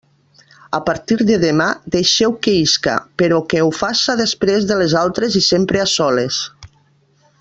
[0.77, 5.37] A partir de demà deixeu que isca, però que ho faça després de les altres
[5.43, 6.41] i sempre a soles.